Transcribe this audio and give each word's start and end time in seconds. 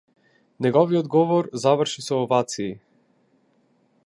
Неговиот 0.65 1.05
говор 1.15 1.49
заврши 1.53 2.01
со 2.07 2.19
овации. 2.23 2.81